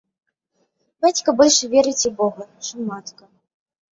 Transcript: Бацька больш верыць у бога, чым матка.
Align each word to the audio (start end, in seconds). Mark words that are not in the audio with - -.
Бацька 1.05 1.29
больш 1.41 1.57
верыць 1.73 2.07
у 2.11 2.11
бога, 2.21 2.43
чым 2.69 2.79
матка. 2.93 3.23